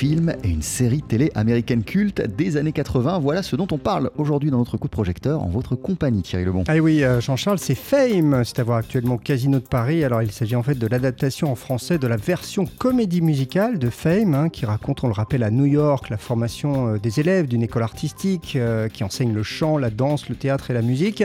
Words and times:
film 0.00 0.34
et 0.42 0.48
une 0.48 0.62
série 0.62 1.02
télé 1.02 1.30
américaine 1.34 1.84
culte 1.84 2.22
des 2.22 2.56
années 2.56 2.72
80. 2.72 3.18
Voilà 3.18 3.42
ce 3.42 3.54
dont 3.54 3.66
on 3.70 3.76
parle 3.76 4.10
aujourd'hui 4.16 4.50
dans 4.50 4.56
notre 4.56 4.78
coup 4.78 4.88
de 4.88 4.92
projecteur 4.92 5.42
en 5.42 5.48
votre 5.48 5.76
compagnie, 5.76 6.22
Thierry 6.22 6.46
Lebon. 6.46 6.64
Ah 6.68 6.76
oui, 6.78 7.04
euh, 7.04 7.20
Jean-Charles, 7.20 7.58
c'est 7.58 7.74
Fame, 7.74 8.42
c'est 8.46 8.60
à 8.60 8.64
voir 8.64 8.78
actuellement 8.78 9.16
au 9.16 9.18
Casino 9.18 9.58
de 9.58 9.66
Paris. 9.66 10.02
Alors 10.02 10.22
il 10.22 10.32
s'agit 10.32 10.56
en 10.56 10.62
fait 10.62 10.76
de 10.76 10.86
l'adaptation 10.86 11.52
en 11.52 11.54
français 11.54 11.98
de 11.98 12.06
la 12.06 12.16
version 12.16 12.64
comédie 12.78 13.20
musicale 13.20 13.78
de 13.78 13.90
Fame, 13.90 14.32
hein, 14.32 14.48
qui 14.48 14.64
raconte, 14.64 15.04
on 15.04 15.06
le 15.06 15.12
rappelle, 15.12 15.42
à 15.42 15.50
New 15.50 15.66
York, 15.66 16.08
la 16.08 16.16
formation 16.16 16.94
euh, 16.94 16.98
des 16.98 17.20
élèves 17.20 17.46
d'une 17.46 17.62
école 17.62 17.82
artistique 17.82 18.56
euh, 18.56 18.88
qui 18.88 19.04
enseigne 19.04 19.34
le 19.34 19.42
chant, 19.42 19.76
la 19.76 19.90
danse, 19.90 20.30
le 20.30 20.34
théâtre 20.34 20.70
et 20.70 20.74
la 20.74 20.80
musique. 20.80 21.22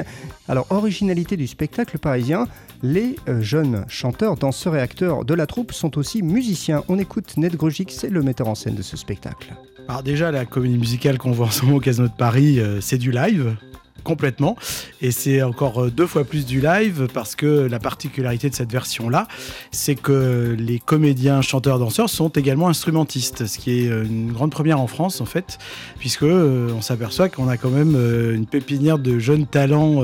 Alors 0.49 0.67
originalité 0.69 1.37
du 1.37 1.47
spectacle 1.47 1.97
parisien, 1.97 2.49
les 2.83 3.15
jeunes 3.39 3.85
chanteurs, 3.87 4.35
danseurs 4.35 4.75
et 4.75 4.81
acteurs 4.81 5.23
de 5.23 5.33
la 5.33 5.47
troupe 5.47 5.71
sont 5.71 5.97
aussi 5.97 6.21
musiciens. 6.21 6.83
On 6.89 6.99
écoute 6.99 7.37
Ned 7.37 7.55
Grugic, 7.55 7.89
c'est 7.89 8.09
le 8.09 8.21
metteur 8.21 8.49
en 8.49 8.53
scène 8.53 8.64
de 8.73 8.81
ce 8.81 8.97
spectacle. 8.97 9.53
Alors 9.87 10.01
déjà, 10.01 10.31
la 10.31 10.45
comédie 10.45 10.77
musicale 10.77 11.17
qu'on 11.17 11.31
voit 11.31 11.47
en 11.47 11.51
ce 11.51 11.63
moment 11.63 11.77
au 11.77 11.79
Casino 11.79 12.07
de 12.07 12.13
Paris, 12.13 12.59
euh, 12.59 12.81
c'est 12.81 12.97
du 12.97 13.11
live 13.11 13.55
complètement. 14.03 14.55
Et 15.01 15.11
c'est 15.11 15.41
encore 15.41 15.85
euh, 15.85 15.89
deux 15.91 16.07
fois 16.07 16.23
plus 16.23 16.45
du 16.45 16.61
live 16.61 17.07
parce 17.13 17.35
que 17.35 17.45
la 17.45 17.79
particularité 17.79 18.49
de 18.49 18.55
cette 18.55 18.71
version-là, 18.71 19.27
c'est 19.71 19.95
que 19.95 20.55
les 20.57 20.79
comédiens, 20.79 21.41
chanteurs, 21.41 21.79
danseurs 21.79 22.09
sont 22.09 22.29
également 22.29 22.67
instrumentistes, 22.67 23.45
ce 23.45 23.57
qui 23.57 23.81
est 23.81 23.89
euh, 23.89 24.05
une 24.05 24.31
grande 24.31 24.51
première 24.51 24.79
en 24.79 24.87
France 24.87 25.21
en 25.21 25.25
fait, 25.25 25.57
puisque 25.99 26.23
on 26.23 26.81
s'aperçoit 26.81 27.29
qu'on 27.29 27.47
a 27.47 27.57
quand 27.57 27.71
même 27.71 27.95
une 28.33 28.45
pépinière 28.45 28.99
de 28.99 29.19
jeunes 29.19 29.45
talents 29.45 30.03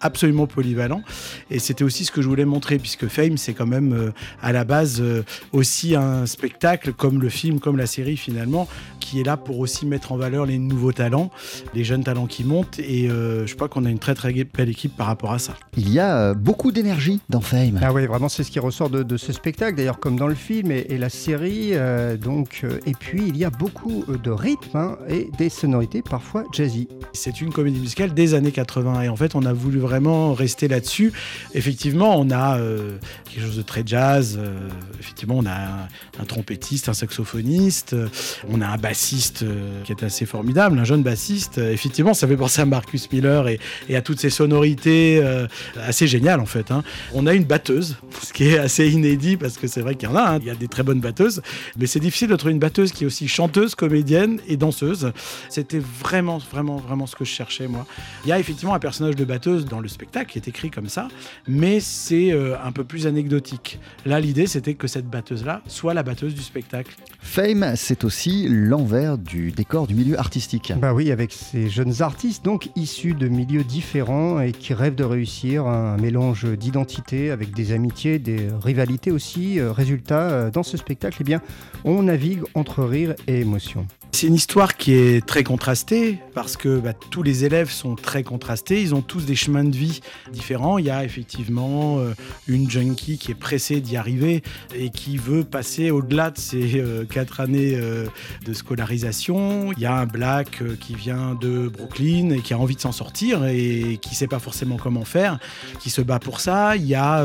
absolument 0.00 0.46
polyvalent. 0.46 1.02
Et 1.50 1.58
c'était 1.58 1.84
aussi 1.84 2.04
ce 2.04 2.12
que 2.12 2.22
je 2.22 2.28
voulais 2.28 2.44
montrer, 2.44 2.78
puisque 2.78 3.08
Fame, 3.08 3.36
c'est 3.36 3.54
quand 3.54 3.66
même 3.66 3.92
euh, 3.92 4.10
à 4.42 4.52
la 4.52 4.64
base 4.64 5.00
euh, 5.00 5.22
aussi 5.52 5.94
un 5.94 6.26
spectacle, 6.26 6.92
comme 6.92 7.20
le 7.20 7.28
film, 7.28 7.60
comme 7.60 7.76
la 7.76 7.86
série 7.86 8.16
finalement, 8.16 8.68
qui 9.08 9.20
est 9.20 9.24
là 9.24 9.36
pour 9.36 9.58
aussi 9.58 9.86
mettre 9.86 10.12
en 10.12 10.16
valeur 10.16 10.46
les 10.46 10.58
nouveaux 10.58 10.92
talents, 10.92 11.30
les 11.74 11.84
jeunes 11.84 12.04
talents 12.04 12.26
qui 12.26 12.44
montent. 12.44 12.78
Et 12.78 13.08
euh, 13.08 13.46
je 13.46 13.54
crois 13.54 13.68
qu'on 13.68 13.84
a 13.84 13.90
une 13.90 13.98
très 13.98 14.14
très 14.14 14.32
belle 14.32 14.68
équipe 14.68 14.96
par 14.96 15.06
rapport 15.06 15.32
à 15.32 15.38
ça. 15.38 15.54
Il 15.76 15.90
y 15.90 15.98
a 15.98 16.34
beaucoup 16.34 16.72
d'énergie 16.72 17.20
dans 17.28 17.40
Fame. 17.40 17.78
Ah 17.82 17.92
oui, 17.92 18.06
vraiment, 18.06 18.28
c'est 18.28 18.44
ce 18.44 18.50
qui 18.50 18.58
ressort 18.58 18.90
de, 18.90 19.16
ce 19.16 19.32
spectacle, 19.32 19.76
d'ailleurs, 19.76 19.98
comme 19.98 20.16
dans 20.16 20.26
le 20.26 20.34
film 20.34 20.70
et, 20.70 20.98
la 20.98 21.08
série. 21.08 21.72
donc, 22.20 22.64
et 22.86 22.92
puis, 22.92 23.24
il 23.28 23.36
y 23.36 23.44
a 23.44 23.50
beaucoup 23.50 24.04
de 24.08 24.30
rythme 24.30 24.76
hein, 24.76 24.98
et 25.08 25.30
des 25.38 25.48
sonorités 25.48 26.02
parfois 26.02 26.44
jazzy. 26.52 26.88
C'est 27.12 27.40
une 27.40 27.52
comédie 27.52 27.78
musicale 27.80 28.14
des 28.14 28.34
années 28.34 28.52
80. 28.52 29.02
Et 29.02 29.08
en 29.08 29.16
fait, 29.16 29.34
on 29.34 29.44
a 29.44 29.52
voulu 29.52 29.78
vraiment 29.78 30.34
rester 30.34 30.68
là-dessus. 30.68 31.12
Effectivement, 31.54 32.18
on 32.18 32.30
a 32.30 32.58
euh, 32.58 32.98
quelque 33.24 33.46
chose 33.46 33.56
de 33.56 33.62
très 33.62 33.82
jazz. 33.84 34.38
Euh, 34.38 34.68
effectivement, 34.98 35.36
on 35.38 35.46
a 35.46 35.88
un, 36.20 36.24
trompettiste, 36.24 36.88
un 36.88 36.94
saxophoniste, 36.94 37.94
euh, 37.94 38.08
on 38.48 38.60
a 38.60 38.66
un 38.66 38.76
bassiste 38.76 38.97
qui 39.84 39.92
est 39.92 40.02
assez 40.02 40.26
formidable, 40.26 40.78
un 40.78 40.84
jeune 40.84 41.02
bassiste. 41.02 41.58
Effectivement, 41.58 42.14
ça 42.14 42.26
fait 42.26 42.36
penser 42.36 42.60
à 42.60 42.64
Marcus 42.66 43.10
Miller 43.10 43.48
et, 43.48 43.58
à 43.94 44.02
toutes 44.02 44.20
ces 44.20 44.30
sonorités 44.30 45.22
assez 45.76 46.06
géniales 46.06 46.40
en 46.40 46.46
fait. 46.46 46.70
Hein. 46.70 46.82
On 47.14 47.26
a 47.26 47.34
une 47.34 47.44
batteuse, 47.44 47.96
ce 48.22 48.32
qui 48.32 48.48
est 48.48 48.58
assez 48.58 48.88
inédit 48.88 49.36
parce 49.36 49.56
que 49.56 49.66
c'est 49.66 49.80
vrai 49.80 49.94
qu'il 49.94 50.08
y 50.08 50.12
en 50.12 50.16
a. 50.16 50.34
Hein. 50.34 50.38
Il 50.40 50.46
y 50.46 50.50
a 50.50 50.54
des 50.54 50.68
très 50.68 50.82
bonnes 50.82 51.00
batteuses, 51.00 51.42
mais 51.78 51.86
c'est 51.86 52.00
difficile 52.00 52.28
de 52.28 52.36
trouver 52.36 52.52
une 52.52 52.58
batteuse 52.58 52.92
qui 52.92 53.04
est 53.04 53.06
aussi 53.06 53.28
chanteuse, 53.28 53.74
comédienne 53.74 54.40
et 54.48 54.56
danseuse. 54.56 55.12
C'était 55.48 55.80
vraiment, 55.80 56.38
vraiment, 56.38 56.76
vraiment 56.76 57.06
ce 57.06 57.16
que 57.16 57.24
je 57.24 57.30
cherchais 57.30 57.68
moi. 57.68 57.86
Il 58.24 58.28
y 58.28 58.32
a 58.32 58.38
effectivement 58.38 58.74
un 58.74 58.78
personnage 58.78 59.16
de 59.16 59.24
batteuse 59.24 59.64
dans 59.64 59.80
le 59.80 59.88
spectacle 59.88 60.32
qui 60.32 60.38
est 60.38 60.48
écrit 60.48 60.70
comme 60.70 60.88
ça, 60.88 61.08
mais 61.46 61.80
c'est 61.80 62.32
euh, 62.32 62.56
un 62.62 62.72
peu 62.72 62.84
plus 62.84 63.06
anecdotique. 63.06 63.78
Là, 64.06 64.20
l'idée, 64.20 64.46
c'était 64.46 64.74
que 64.74 64.86
cette 64.86 65.08
batteuse-là 65.08 65.62
soit 65.66 65.94
la 65.94 66.02
batteuse 66.02 66.34
du 66.34 66.42
spectacle. 66.42 66.94
Fame, 67.20 67.74
c'est 67.76 68.04
aussi 68.04 68.48
du 69.18 69.52
décor 69.52 69.86
du 69.86 69.94
milieu 69.94 70.18
artistique. 70.18 70.72
Bah 70.80 70.94
oui, 70.94 71.12
avec 71.12 71.32
ces 71.32 71.68
jeunes 71.68 72.00
artistes, 72.00 72.42
donc 72.44 72.70
issus 72.74 73.12
de 73.12 73.28
milieux 73.28 73.62
différents 73.62 74.40
et 74.40 74.52
qui 74.52 74.72
rêvent 74.72 74.94
de 74.94 75.04
réussir 75.04 75.66
un 75.66 75.98
mélange 75.98 76.46
d'identité 76.46 77.30
avec 77.30 77.54
des 77.54 77.72
amitiés, 77.72 78.18
des 78.18 78.48
rivalités 78.62 79.10
aussi. 79.10 79.60
Euh, 79.60 79.72
résultat, 79.72 80.20
euh, 80.20 80.50
dans 80.50 80.62
ce 80.62 80.78
spectacle, 80.78 81.18
eh 81.20 81.24
bien, 81.24 81.42
on 81.84 82.04
navigue 82.04 82.42
entre 82.54 82.82
rire 82.82 83.14
et 83.26 83.40
émotion. 83.40 83.86
C'est 84.18 84.26
une 84.26 84.34
histoire 84.34 84.76
qui 84.76 84.94
est 84.94 85.24
très 85.24 85.44
contrastée 85.44 86.18
parce 86.34 86.56
que 86.56 86.80
bah, 86.80 86.92
tous 86.92 87.22
les 87.22 87.44
élèves 87.44 87.70
sont 87.70 87.94
très 87.94 88.24
contrastés. 88.24 88.82
Ils 88.82 88.92
ont 88.92 89.00
tous 89.00 89.24
des 89.24 89.36
chemins 89.36 89.62
de 89.62 89.76
vie 89.76 90.00
différents. 90.32 90.76
Il 90.78 90.86
y 90.86 90.90
a 90.90 91.04
effectivement 91.04 92.00
euh, 92.00 92.14
une 92.48 92.68
junkie 92.68 93.16
qui 93.16 93.30
est 93.30 93.36
pressée 93.36 93.80
d'y 93.80 93.96
arriver 93.96 94.42
et 94.74 94.90
qui 94.90 95.18
veut 95.18 95.44
passer 95.44 95.92
au-delà 95.92 96.32
de 96.32 96.38
ses 96.38 96.80
euh, 96.80 97.04
quatre 97.04 97.38
années 97.38 97.74
euh, 97.76 98.06
de 98.44 98.52
scolarisation. 98.54 99.70
Il 99.74 99.78
y 99.78 99.86
a 99.86 99.94
un 99.94 100.06
black 100.06 100.64
qui 100.80 100.96
vient 100.96 101.36
de 101.36 101.68
Brooklyn 101.68 102.30
et 102.30 102.40
qui 102.40 102.54
a 102.54 102.58
envie 102.58 102.74
de 102.74 102.80
s'en 102.80 102.90
sortir 102.90 103.46
et 103.46 104.00
qui 104.02 104.10
ne 104.10 104.16
sait 104.16 104.26
pas 104.26 104.40
forcément 104.40 104.78
comment 104.78 105.04
faire, 105.04 105.38
qui 105.78 105.90
se 105.90 106.00
bat 106.00 106.18
pour 106.18 106.40
ça. 106.40 106.74
Il 106.74 106.86
y 106.86 106.96
a, 106.96 107.24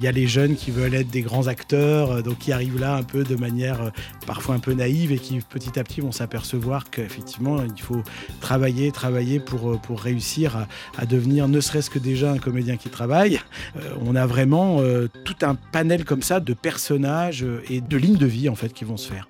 il 0.00 0.04
y 0.04 0.08
a 0.08 0.12
les 0.12 0.26
jeunes 0.26 0.56
qui 0.56 0.72
veulent 0.72 0.94
être 0.94 1.10
des 1.10 1.22
grands 1.22 1.46
acteurs, 1.46 2.24
donc 2.24 2.38
qui 2.38 2.50
arrivent 2.50 2.80
là 2.80 2.96
un 2.96 3.04
peu 3.04 3.22
de 3.22 3.36
manière 3.36 3.92
parfois 4.26 4.56
un 4.56 4.58
peu 4.58 4.72
naïve 4.72 5.12
et 5.12 5.18
qui 5.18 5.38
petit 5.48 5.78
à 5.78 5.84
petit 5.84 6.00
vont 6.00 6.10
s'apercevoir 6.10 6.31
qu'effectivement, 6.90 7.58
il 7.62 7.82
faut 7.82 8.02
travailler, 8.40 8.90
travailler 8.90 9.40
pour, 9.40 9.80
pour 9.80 10.00
réussir 10.00 10.66
à, 10.98 11.06
devenir 11.06 11.48
ne 11.48 11.60
serait-ce 11.60 11.90
que 11.90 11.98
déjà 11.98 12.32
un 12.32 12.38
comédien 12.38 12.76
qui 12.76 12.88
travaille. 12.88 13.40
Euh, 13.76 13.90
on 14.04 14.16
a 14.16 14.26
vraiment 14.26 14.78
euh, 14.80 15.08
tout 15.24 15.36
un 15.42 15.54
panel 15.54 16.04
comme 16.04 16.22
ça 16.22 16.40
de 16.40 16.54
personnages 16.54 17.42
euh, 17.42 17.62
et 17.68 17.80
de 17.80 17.96
lignes 17.96 18.16
de 18.16 18.26
vie 18.26 18.48
en 18.48 18.54
fait 18.54 18.72
qui 18.72 18.84
vont 18.84 18.96
se 18.96 19.10
faire. 19.10 19.28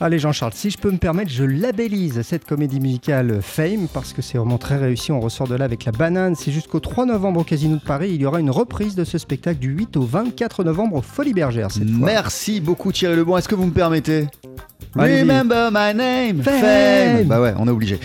Allez 0.00 0.18
Jean-Charles, 0.18 0.52
si 0.54 0.70
je 0.70 0.78
peux 0.78 0.90
me 0.90 0.98
permettre, 0.98 1.30
je 1.30 1.44
labellise 1.44 2.20
cette 2.22 2.44
comédie 2.44 2.80
musicale 2.80 3.40
Fame 3.40 3.86
parce 3.92 4.12
que 4.12 4.22
c'est 4.22 4.38
vraiment 4.38 4.58
très 4.58 4.76
réussi. 4.76 5.12
On 5.12 5.20
ressort 5.20 5.46
de 5.46 5.54
là 5.54 5.64
avec 5.64 5.84
la 5.84 5.92
banane. 5.92 6.34
C'est 6.34 6.52
jusqu'au 6.52 6.80
3 6.80 7.06
novembre 7.06 7.40
au 7.40 7.44
Casino 7.44 7.76
de 7.76 7.82
Paris. 7.82 8.10
Il 8.12 8.20
y 8.20 8.26
aura 8.26 8.40
une 8.40 8.50
reprise 8.50 8.96
de 8.96 9.04
ce 9.04 9.18
spectacle 9.18 9.60
du 9.60 9.70
8 9.70 9.96
au 9.96 10.02
24 10.02 10.64
novembre 10.64 10.96
au 10.96 11.02
Folie 11.02 11.32
Bergère 11.32 11.70
cette 11.70 11.88
fois. 11.88 12.06
Merci 12.06 12.60
beaucoup 12.60 12.92
Thierry 12.92 13.16
Lebon. 13.16 13.36
Est-ce 13.36 13.48
que 13.48 13.54
vous 13.54 13.66
me 13.66 13.72
permettez? 13.72 14.26
Remember 14.96 15.70
my 15.72 15.92
name, 15.92 16.42
Fame. 16.42 17.24
Bah 17.24 17.40
ouais, 17.40 17.54
on 17.58 17.66
est 17.66 17.70
obligé. 17.70 17.98